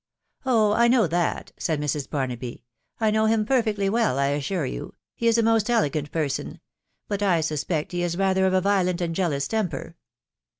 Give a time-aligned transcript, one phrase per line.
[0.39, 0.71] iC Oh!
[0.73, 2.09] I know that," said Mrs.
[2.09, 2.63] Barnaby..•
[3.07, 4.95] .'*' J know him perfectly well, I assure you....
[5.13, 6.59] he is a most elegant person;
[7.07, 9.95] but I suspect he is rather of a violent and jealous temper.